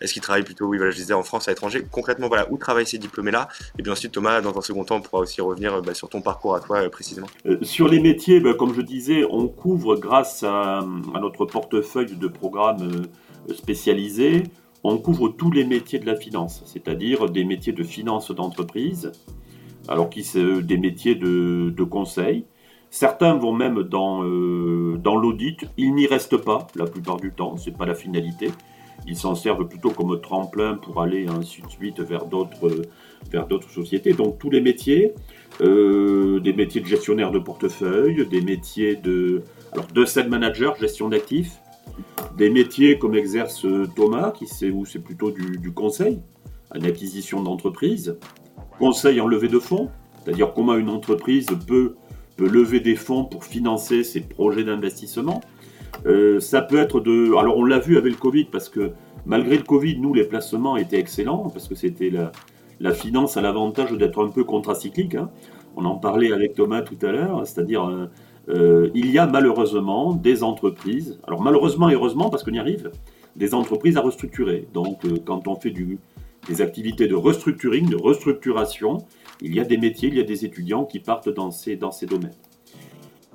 [0.00, 1.84] Est-ce qu'ils travaillent plutôt, oui, voilà, je disais en France, à l'étranger.
[1.90, 3.48] Concrètement, voilà, où travaillent ces diplômés-là?
[3.78, 6.20] Et bien ensuite, Thomas, dans un second temps, on pourra aussi revenir bah, sur ton
[6.20, 7.28] parcours à toi précisément.
[7.62, 12.28] sur les métiers, bah, comme je disais, on couvre grâce à, à notre portefeuille de
[12.28, 13.06] programmes
[13.54, 14.44] spécialisés
[14.82, 19.12] on couvre tous les métiers de la finance, c'est-à-dire des métiers de finance d'entreprise,
[19.88, 22.44] alors qui sont des métiers de, de conseil,
[22.90, 25.60] Certains vont même dans, euh, dans l'audit.
[25.76, 28.50] Ils n'y restent pas la plupart du temps, ce n'est pas la finalité.
[29.06, 32.82] ils s'en servent plutôt comme tremplin pour aller ainsi de suite vers d'autres
[33.30, 34.12] vers d'autres sociétés.
[34.12, 35.14] Donc tous les métiers,
[35.60, 41.08] euh, des métiers de gestionnaire de portefeuille, des métiers de alors de sales manager, gestion
[41.08, 41.60] d'actifs,
[42.36, 46.20] des métiers comme exerce Thomas, qui c'est où c'est plutôt du, du conseil,
[46.74, 48.18] en acquisition d'entreprise,
[48.78, 49.90] conseil en levée de fonds,
[50.22, 51.94] c'est-à-dire comment une entreprise peut,
[52.46, 55.40] lever des fonds pour financer ses projets d'investissement.
[56.06, 57.36] Euh, ça peut être de.
[57.36, 58.92] Alors, on l'a vu avec le Covid, parce que
[59.26, 62.10] malgré le Covid, nous, les placements étaient excellents, parce que c'était
[62.80, 65.14] la, finance a l'avantage d'être un peu contracyclique.
[65.14, 65.30] Hein.
[65.76, 67.88] On en parlait avec Thomas tout à l'heure, c'est-à-dire.
[67.88, 68.06] Euh,
[68.48, 72.90] euh, il y a malheureusement des entreprises, alors malheureusement et heureusement parce qu'on y arrive,
[73.36, 74.66] des entreprises à restructurer.
[74.72, 75.72] Donc quand on fait
[76.48, 79.04] des activités de restructuring, de restructuration,
[79.42, 81.92] il y a des métiers, il y a des étudiants qui partent dans ces, dans
[81.92, 82.34] ces domaines.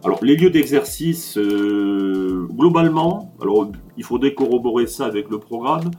[0.03, 5.89] Alors, les lieux d'exercice, euh, globalement, alors il faudrait corroborer ça avec le programme.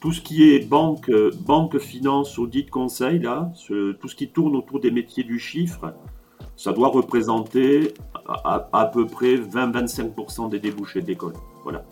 [0.00, 1.10] Tout ce qui est banque,
[1.44, 5.92] banque finance, audit, conseil, là, tout ce qui tourne autour des métiers du chiffre,
[6.54, 7.94] ça doit représenter
[8.26, 11.32] à, à peu près 20-25% des débouchés de l'école.
[11.64, 11.84] Voilà.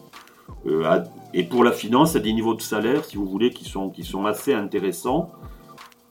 [0.67, 3.91] Euh, et pour la finance, à des niveaux de salaire, si vous voulez, qui sont,
[3.91, 5.31] qui sont assez intéressants,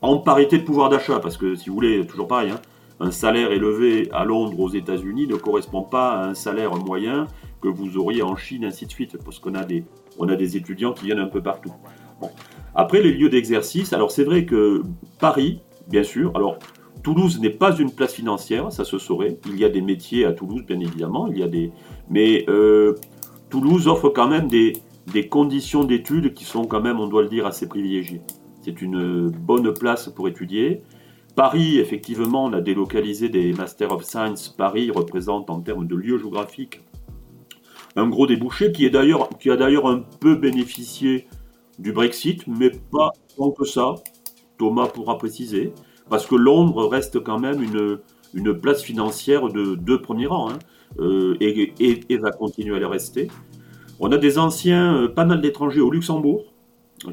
[0.01, 2.59] en parité de pouvoir d'achat, parce que si vous voulez, toujours pareil, hein,
[2.99, 7.27] un salaire élevé à Londres, aux États-Unis, ne correspond pas à un salaire moyen
[7.61, 11.19] que vous auriez en Chine, ainsi de suite, parce qu'on a des, étudiants qui viennent
[11.19, 11.73] un peu partout.
[12.73, 14.83] Après, les lieux d'exercice, alors c'est vrai que
[15.19, 16.57] Paris, bien sûr, alors
[17.03, 19.37] Toulouse n'est pas une place financière, ça se saurait.
[19.45, 21.71] Il y a des métiers à Toulouse, bien évidemment, il y a des,
[22.09, 22.95] mais euh,
[23.49, 24.73] Toulouse offre quand même des,
[25.11, 28.21] des conditions d'études qui sont quand même, on doit le dire, assez privilégiées.
[28.65, 30.81] C'est une bonne place pour étudier.
[31.35, 34.49] Paris, effectivement, on a délocalisé des Master of Science.
[34.49, 36.81] Paris représente en termes de lieu géographique
[37.95, 41.27] un gros débouché qui, a d'ailleurs un peu bénéficié
[41.77, 43.93] du Brexit, mais pas tant que ça.
[44.57, 45.71] Thomas pourra préciser.
[46.09, 47.99] Parce que Londres reste quand même une,
[48.33, 50.59] une place financière de deux premiers rangs hein,
[50.97, 51.71] euh, et,
[52.09, 53.29] et, va continuer à le rester.
[53.99, 56.54] On a des anciens, euh, pas mal d'étrangers au Luxembourg,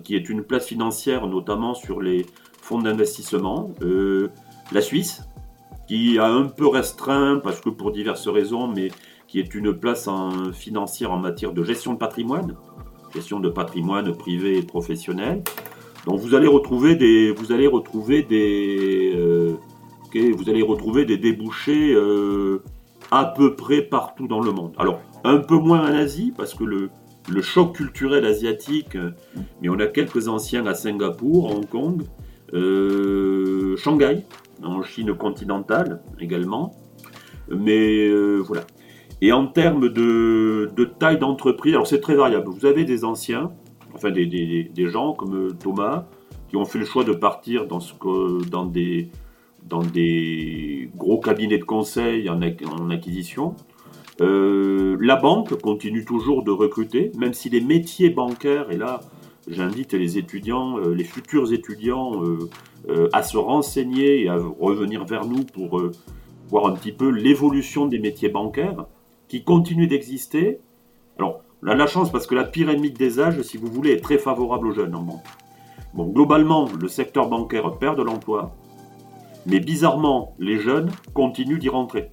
[0.04, 2.26] qui est une place financière notamment sur les
[2.60, 3.70] fonds d'investissement.
[3.82, 4.28] Euh,
[4.72, 5.22] la Suisse,
[5.88, 8.90] qui a un peu restreint, parce que pour diverses raisons, mais
[9.28, 10.08] qui est une place
[10.52, 12.56] financière en matière de gestion de patrimoine,
[13.14, 15.42] gestion de patrimoine privé et professionnel.
[16.06, 19.56] Donc vous allez retrouver des, vous allez retrouver des, euh,
[20.14, 22.62] vous allez retrouver des débouchés euh,
[23.10, 24.74] à peu près partout dans le monde.
[24.78, 26.90] Alors un peu moins en Asie parce que le,
[27.28, 28.96] le choc culturel asiatique,
[29.60, 32.02] mais on a quelques anciens à Singapour, Hong Kong,
[32.54, 34.24] euh, Shanghai,
[34.62, 36.74] en Chine continentale également.
[37.48, 38.62] Mais euh, voilà.
[39.20, 42.48] Et en termes de, taille d'entreprise, alors c'est très variable.
[42.48, 43.52] Vous avez des anciens,
[43.94, 46.06] enfin des, gens comme Thomas,
[46.48, 49.10] qui ont fait le choix de partir dans, des,
[50.96, 52.40] gros cabinets de conseil en
[52.90, 53.54] acquisition.
[54.20, 59.00] Euh, la banque continue toujours de recruter, même si les métiers bancaires, et là
[59.48, 62.22] j'invite les étudiants, euh, les futurs étudiants
[62.88, 65.82] euh, à se renseigner et à revenir vers nous pour
[66.48, 68.86] voir un petit peu l'évolution des métiers bancaires
[69.28, 70.60] qui continuent d'exister.
[71.18, 74.02] Alors, on a la chance parce que la pyramide des âges, si vous voulez, est
[74.02, 75.24] très favorable aux jeunes en banque.
[75.94, 78.54] Bon, globalement, le secteur bancaire perd de l'emploi,
[79.46, 82.10] mais bizarrement, les jeunes continuent d'y rentrer.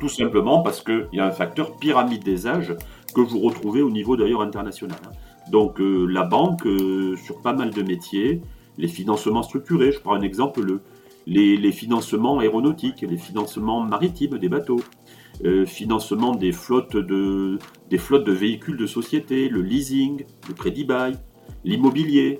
[0.00, 2.74] Tout simplement parce qu'il y a un facteur pyramide des âges
[3.14, 4.98] que vous retrouvez au niveau d'ailleurs international.
[5.06, 5.12] Hein.
[5.50, 8.42] Donc euh, la banque, euh, sur pas mal de métiers,
[8.78, 10.82] les financements structurés, je prends un exemple, le,
[11.26, 14.80] les, financements aéronautiques, les financements maritimes des bateaux,
[15.44, 17.58] euh, financement des flottes, de,
[17.90, 21.16] des flottes de véhicules de société, le leasing, le crédit bail,
[21.64, 22.38] l'immobilier,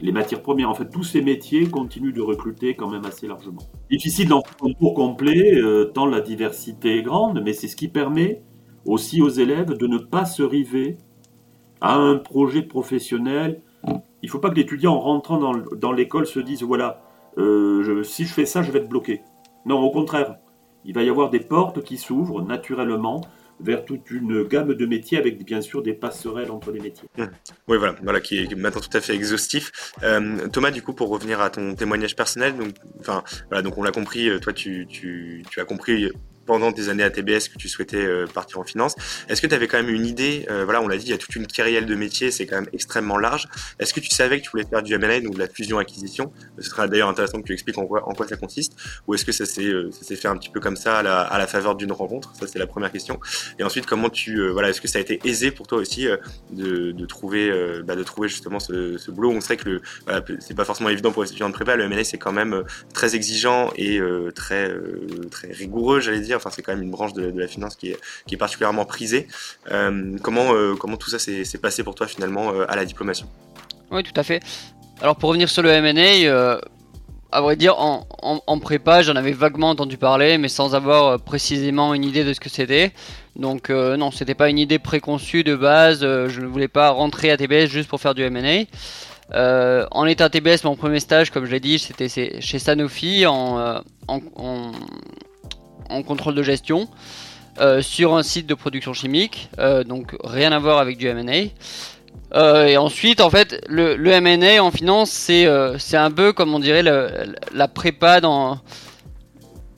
[0.00, 3.62] les matières premières, en fait, tous ces métiers continuent de recruter quand même assez largement.
[3.90, 7.76] Difficile d'en faire un tour complet, euh, tant la diversité est grande, mais c'est ce
[7.76, 8.42] qui permet
[8.84, 10.96] aussi aux élèves de ne pas se river
[11.80, 13.62] à un projet professionnel.
[14.22, 17.02] Il ne faut pas que l'étudiant, en rentrant dans, l'école, se dise voilà,
[17.38, 19.22] euh, si je fais ça, je vais être bloqué.
[19.66, 20.36] Non, au contraire,
[20.84, 23.20] il va y avoir des portes qui s'ouvrent naturellement
[23.62, 27.08] vers toute une gamme de métiers avec bien sûr des passerelles entre les métiers.
[27.16, 27.24] Mmh.
[27.68, 29.92] Oui, voilà, voilà, qui est maintenant tout à fait exhaustif.
[30.02, 32.74] Euh, Thomas, du coup, pour revenir à ton témoignage personnel, donc,
[33.48, 36.10] voilà, donc on l'a compris, euh, toi, tu, tu as compris
[36.52, 38.94] pendant tes années à TBS que tu souhaitais partir en finance.
[39.30, 41.18] Est-ce que tu avais quand même une idée Voilà, on l'a dit, il y a
[41.18, 43.48] toute une kyrielle de métiers, c'est quand même extrêmement large.
[43.78, 46.68] Est-ce que tu savais que tu voulais faire du M&A ou de la fusion-acquisition Ce
[46.68, 48.74] serait d'ailleurs intéressant que tu expliques en quoi, ça consiste.
[49.06, 51.92] Ou est-ce que ça s'est fait un petit peu comme ça à la, faveur d'une
[51.92, 52.34] rencontre?
[52.38, 53.18] Ça, c'est la première question.
[53.58, 56.06] Et ensuite, comment tu voilà, est-ce que ça a été aisé pour toi aussi
[56.50, 57.50] de, trouver
[57.82, 59.30] bah, de trouver justement ce, boulot?
[59.30, 61.76] On sait que voilà, c'est pas forcément évident pour les étudiants de prépa.
[61.76, 62.62] Le M&A c'est quand même
[62.92, 63.98] très exigeant et
[64.34, 64.70] très
[65.50, 66.41] rigoureux, j'allais dire.
[66.50, 69.28] C'est quand même une branche de, la finance qui est, particulièrement prisée.
[70.22, 73.28] comment comment tout ça s'est passé pour toi finalement à la diplomation?
[73.92, 74.40] Oui, tout à fait.
[75.02, 76.58] Alors pour revenir sur le M&A, euh,
[77.30, 81.92] à vrai dire, en, prépa, j'en avais vaguement entendu parler, mais sans avoir euh, précisément
[81.92, 82.92] une idée de ce que c'était.
[83.36, 86.00] Donc euh, non, c'était pas une idée préconçue de base.
[86.00, 88.64] je ne voulais pas rentrer à TBS juste pour faire du M&A.
[89.90, 93.82] en état TBS, mon premier stage, comme je l'ai dit, c'était chez Sanofi en,
[96.02, 96.88] contrôle de gestion.
[97.80, 99.50] sur un site de production chimique,
[99.86, 101.50] donc rien à voir avec du M&A.
[102.34, 106.54] Euh, et ensuite, en fait, le, le M&A en finance, c'est euh, un peu comme
[106.54, 108.58] on dirait la prépa dans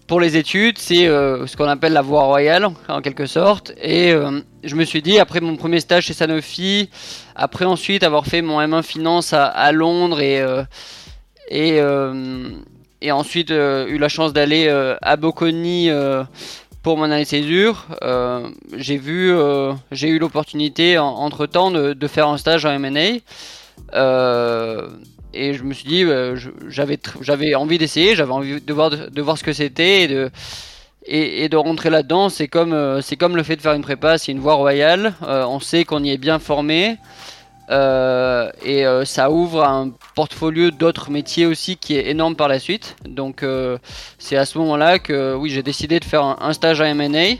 [0.06, 3.72] pour les études, c'est euh, ce qu'on appelle la voie royale en quelque sorte.
[3.82, 4.14] Et
[4.62, 6.90] je me suis dit après mon premier stage chez Sanofi,
[7.34, 10.42] après ensuite avoir fait mon M1 finance à, Londres et
[13.04, 14.68] et ensuite eu la chance d'aller
[15.02, 15.90] à Bocconi
[16.84, 22.28] pour mon année césure, euh, j'ai vu, euh, j'ai eu l'opportunité entre temps de, faire
[22.28, 23.20] un stage en M&A.
[23.94, 24.90] Euh,
[25.32, 26.04] et je me suis dit,
[26.68, 30.30] j'avais, j'avais envie d'essayer, j'avais envie de voir, de, voir ce que c'était et de,
[31.06, 32.28] et, de rentrer là-dedans.
[32.28, 35.14] C'est comme, c'est comme le fait de faire une prépa, c'est une voie royale.
[35.22, 36.98] on sait qu'on y est bien formé.
[37.70, 42.58] Euh, et euh, ça ouvre un portfolio d'autres métiers aussi qui est énorme par la
[42.58, 42.96] suite.
[43.08, 43.78] Donc euh,
[44.18, 47.36] c'est à ce moment-là que oui j'ai décidé de faire un, stage à M&A.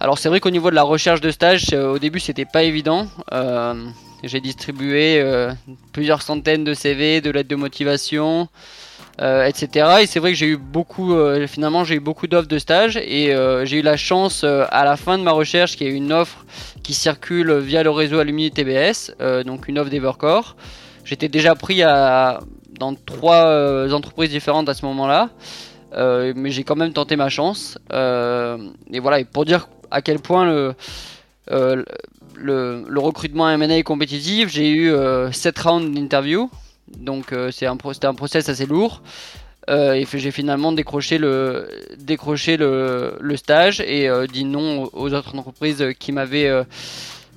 [0.00, 3.08] Alors c'est vrai qu'au niveau de la recherche de stage, au début c'était pas évident.
[4.24, 5.22] j'ai distribué
[5.92, 8.48] plusieurs centaines de CV, de lettres de motivation,
[9.20, 9.98] etc.
[10.02, 11.16] Et c'est vrai que j'ai eu beaucoup,
[11.48, 15.18] finalement j'ai eu beaucoup d'offres de stage et j'ai eu la chance à la fin
[15.18, 16.44] de ma recherche qu'il y ait une offre
[16.88, 20.56] qui circule via le réseau Alumni TBS, euh, donc une offre d'Evercore.
[21.04, 22.40] J'étais déjà pris à,
[22.78, 25.28] dans trois euh, entreprises différentes à ce moment-là,
[25.92, 27.76] euh, mais j'ai quand même tenté ma chance.
[27.92, 31.84] et voilà, et pour dire à quel point le,
[32.36, 34.90] le, recrutement M&A est compétitif, j'ai eu
[35.30, 36.50] 7 rounds d'interview,
[36.96, 39.02] donc c'est un, c'était un process assez lourd.
[39.68, 45.12] Euh, et j'ai finalement décroché le, décroché le, le stage et euh, dit non aux
[45.12, 46.50] autres entreprises qui m'avaient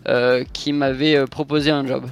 [0.08, 2.06] euh, qui m'avaient proposé un job.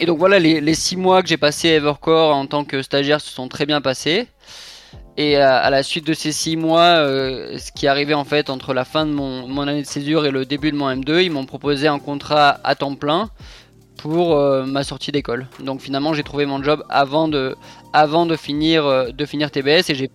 [0.00, 2.80] et donc voilà, les, les six mois que j'ai passé à Evercore en tant que
[2.80, 4.28] stagiaire se sont très bien passés.
[5.18, 8.86] Et à, la suite de ces six mois, ce qui arrivé en fait entre la
[8.86, 11.44] fin de mon, mon, année de césure et le début de mon M2, ils m'ont
[11.44, 13.28] proposé un contrat à temps plein
[14.02, 14.36] pour
[14.66, 15.46] ma sortie d'école.
[15.60, 17.56] Donc finalement, j'ai trouvé mon job avant de,
[17.92, 20.10] avant de finir euh, de finir TBS et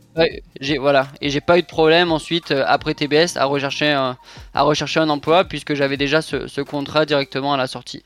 [0.59, 1.07] j'ai voilà
[1.45, 4.17] pas eu de problème ensuite euh, après TBS à rechercher un,
[4.53, 8.03] à rechercher un emploi puisque j'avais déjà ce, contrat directement à la sortie.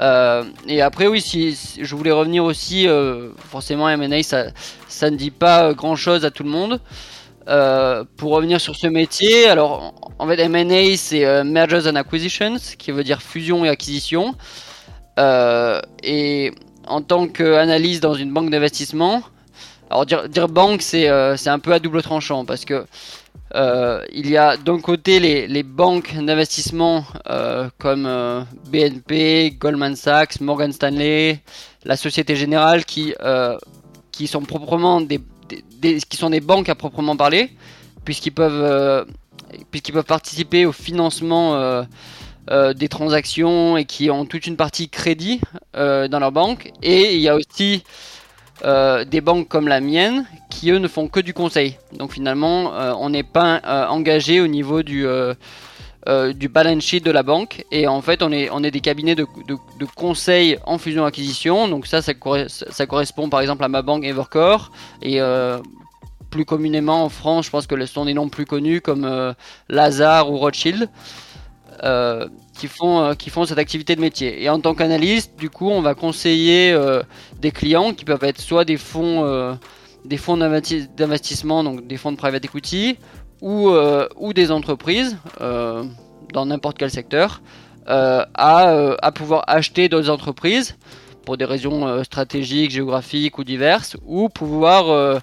[0.00, 2.86] Euh, et après oui si, je voulais revenir aussi
[3.48, 4.46] forcément M&A ça
[4.88, 6.80] ça ne dit pas grand chose à tout le monde.
[8.16, 13.04] pour revenir sur ce métier, alors en fait M&A c'est Mergers and Acquisitions qui veut
[13.04, 14.34] dire fusion et acquisition.
[15.18, 16.52] Et
[16.86, 19.22] en tant qu'analyste dans une banque d'investissement,
[19.90, 22.84] alors dire, banque euh, c'est un peu à double tranchant parce que
[23.54, 28.08] euh, il y a d'un côté les, banques d'investissement euh, comme
[28.72, 31.40] BNP, Goldman Sachs, Morgan Stanley,
[31.84, 33.14] la Société Générale qui,
[34.10, 35.20] qui sont proprement des,
[36.08, 37.50] qui sont des banques à proprement parler
[38.04, 39.06] puisqu'ils peuvent
[39.70, 41.84] puisqu'ils peuvent participer au financement
[42.50, 45.40] euh, des transactions et qui ont toute une partie crédit
[45.76, 46.72] euh, dans leur banque.
[46.82, 47.82] Et il y a aussi
[48.66, 51.78] euh, des banques comme la mienne qui eux ne font que du conseil.
[51.96, 55.06] Donc finalement, on n'est pas engagé au niveau du
[56.34, 59.14] du balance sheet de la banque et en fait on est, on est des cabinets
[59.14, 62.12] de, de, conseil en fusion-acquisition donc ça ça,
[62.46, 65.18] ça, correspond par exemple à ma banque Evercore et
[66.28, 69.34] plus communément en France je pense que ce sont des noms plus connus comme
[69.70, 70.90] Lazare ou Rothschild
[71.84, 74.42] euh, qui, font, euh, qui font cette activité de métier.
[74.42, 77.02] Et en tant qu'analyste, du coup, on va conseiller euh,
[77.40, 79.58] des clients qui peuvent être soit des fonds,
[80.06, 82.96] des fonds d'investissement, donc des fonds de private equity,
[83.42, 83.68] ou,
[84.16, 87.42] ou des entreprises dans n'importe quel secteur,
[87.86, 88.26] à,
[89.02, 90.76] à, pouvoir acheter d'autres entreprises
[91.26, 95.20] pour des raisons stratégiques, géographiques ou diverses, ou pouvoir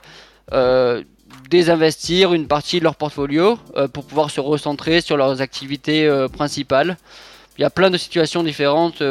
[1.51, 3.59] désinvestir une partie de leur portfolio
[3.93, 6.97] pour pouvoir se recentrer sur leurs activités principales.
[7.57, 9.03] Il y a plein de situations différentes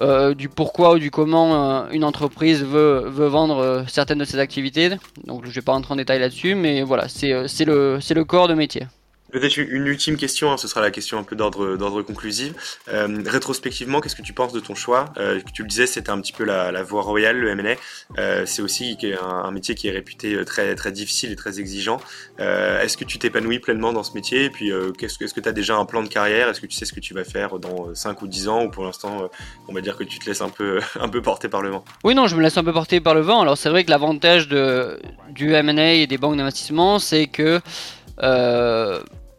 [0.00, 4.38] euh, du pourquoi ou du comment euh, une entreprise veut, vendre euh, certaines de ses
[4.38, 4.88] activités.
[5.26, 8.54] Donc je ne vais pas rentrer en détail là-dessus, mais voilà, c'est le corps de
[8.54, 8.86] métier.
[9.30, 12.78] Peut-être une ultime question, hein, ce sera la question un peu d'ordre conclusif.
[12.88, 15.06] Euh, rétrospectivement, qu'est-ce que tu penses de ton choix?
[15.18, 17.76] Euh, Tu le disais, c'était un petit peu la, voie royale, le M&A.
[18.18, 22.00] Euh, c'est aussi un, métier qui est réputé euh, très très difficile et très exigeant.
[22.38, 24.44] Est-ce que tu t'épanouis pleinement dans ce métier?
[24.44, 26.48] Et puis, qu'est-ce que tu as déjà un plan de carrière?
[26.48, 28.64] Est-ce que tu sais ce que tu vas faire dans 5 ou 10 ans?
[28.64, 29.30] Ou pour l'instant,
[29.68, 31.84] on va dire que tu te laisses un peu un peu porter par le vent?
[32.04, 33.40] Oui, non, je me laisse un peu porter par le vent.
[33.40, 37.60] Alors c'est vrai que l'avantage du M&A et des banques d'investissement, c'est que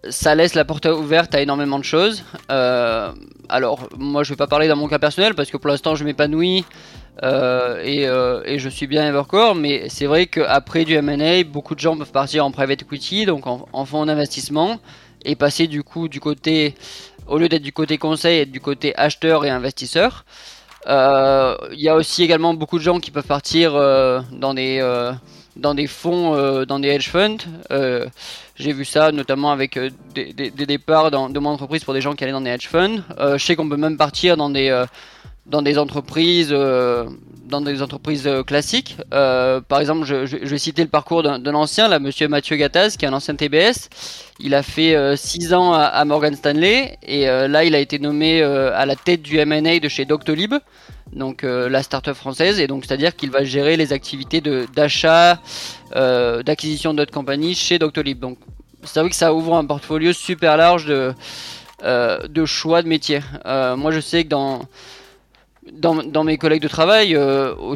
[0.09, 2.23] ça laisse la porte ouverte à énormément de choses.
[2.49, 3.11] Euh,
[3.49, 6.03] alors, moi, je vais pas parler dans mon cas personnel parce que pour l'instant, je
[6.03, 6.65] m'épanouis
[7.23, 9.55] euh, euh, et, je suis bien Evercore.
[9.55, 13.45] Mais c'est vrai qu'après du M&A, beaucoup de gens peuvent partir en private equity, donc
[13.45, 14.79] en, en fonds d'investissement,
[15.23, 16.73] et passer du coup du côté,
[17.27, 20.25] au lieu d'être du côté conseil, être du côté acheteur et investisseur.
[20.87, 24.81] Il y a aussi également beaucoup de gens qui peuvent partir dans des
[25.55, 27.37] dans des fonds, euh, dans des hedge funds.
[27.71, 28.07] Euh,
[28.55, 32.13] j'ai vu ça notamment avec euh, des, départs dans, de mon entreprise pour des gens
[32.13, 33.03] qui allaient dans des hedge funds.
[33.19, 34.85] je sais qu'on peut même partir dans des,
[35.45, 38.97] dans des entreprises, dans des entreprises classiques.
[39.09, 43.05] par exemple, je, je, vais citer le parcours d'un ancien, là, Monsieur Mathieu Gattaz, qui
[43.05, 43.89] est un ancien TBS.
[44.39, 48.43] Il a fait 6 ans à, à, Morgan Stanley et là, il a été nommé
[48.43, 50.53] à la tête du M&A de chez Doctolib
[51.13, 55.39] donc euh, la startup française, et donc c'est-à-dire qu'il va gérer les activités d'achat,
[55.95, 58.19] euh, d'acquisition d'autres compagnies chez Doctolib.
[58.19, 58.37] Donc
[58.83, 61.13] c'est vrai que ça ouvre un portfolio super large de,
[61.83, 63.21] euh, de choix de métiers.
[63.45, 64.61] moi je sais que dans,
[65.71, 67.17] dans, mes collègues de travail,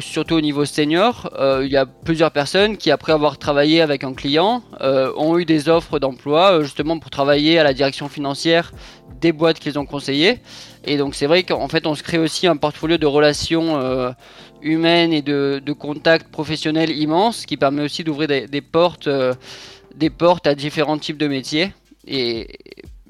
[0.00, 1.30] surtout au niveau senior,
[1.62, 5.68] il y a plusieurs personnes qui, après avoir travaillé avec un client, ont eu des
[5.68, 8.72] offres d'emploi justement pour travailler à la direction financière
[9.20, 10.38] des boîtes qu'ils ont conseillées.
[10.84, 14.10] Et donc c'est vrai qu'en fait on se crée aussi un portfolio de relations euh,
[14.62, 19.34] humaines et de, contacts professionnels immenses qui permet aussi d'ouvrir des, portes, euh,
[19.94, 21.72] des portes à différents types de métiers.
[22.06, 22.48] Et,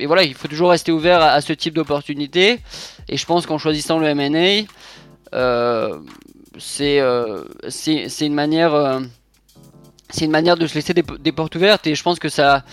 [0.05, 2.61] voilà, il faut toujours rester ouvert à, ce type d'opportunités.
[3.09, 4.67] Et je pense qu'en choisissant le M&A,
[5.35, 5.99] euh,
[6.59, 7.01] c'est
[8.27, 9.01] une manière
[10.11, 12.65] c'est une manière de se laisser des, portes ouvertes et je pense que ça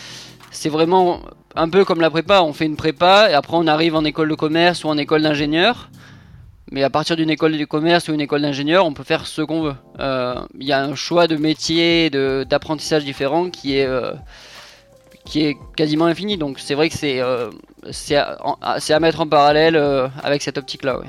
[0.51, 1.21] c'est vraiment
[1.55, 4.29] un peu comme la prépa, on fait une prépa et après on arrive en école
[4.29, 5.89] de commerce ou en école d'ingénieur.
[6.71, 9.41] Mais à partir d'une école de commerce ou une école d'ingénieur, on peut faire ce
[9.43, 9.75] qu'on veut.
[9.99, 14.13] Euh, il y a un choix de métier, d'apprentissage différent qui est, euh,
[15.25, 16.37] qui est quasiment infini.
[16.37, 17.49] Donc c'est vrai que c'est euh,
[18.11, 19.75] à, à, mettre en parallèle
[20.23, 20.99] avec cette optique-là.
[20.99, 21.07] Ouais.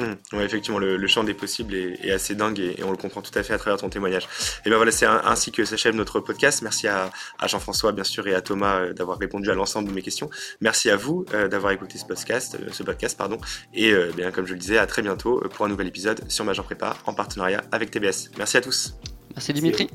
[0.00, 0.36] Mmh.
[0.36, 3.42] Ouais, effectivement, le, champ des possibles est, assez dingue et, on le comprend tout à
[3.42, 4.28] fait à travers ton témoignage.
[4.64, 6.62] Et ben voilà, c'est ainsi que s'achève notre podcast.
[6.62, 7.10] Merci à,
[7.46, 10.30] Jean-François, bien sûr, et à Thomas euh, d'avoir répondu à l'ensemble de mes questions.
[10.60, 13.38] Merci à vous euh, d'avoir écouté ce podcast, euh, ce podcast, pardon.
[13.74, 16.64] Et bien, comme je le disais, à très bientôt pour un nouvel épisode sur Major
[16.64, 18.30] Prépa en partenariat avec TBS.
[18.38, 18.94] Merci à tous.
[19.34, 19.90] Merci Dimitri.